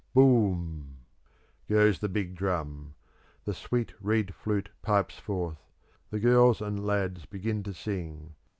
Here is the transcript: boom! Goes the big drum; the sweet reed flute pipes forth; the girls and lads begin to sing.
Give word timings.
boom! 0.15 0.97
Goes 1.69 1.99
the 1.99 2.09
big 2.09 2.33
drum; 2.33 2.95
the 3.45 3.53
sweet 3.53 3.93
reed 4.01 4.33
flute 4.33 4.69
pipes 4.81 5.19
forth; 5.19 5.61
the 6.09 6.19
girls 6.19 6.59
and 6.59 6.83
lads 6.87 7.27
begin 7.27 7.61
to 7.61 7.71
sing. 7.75 8.33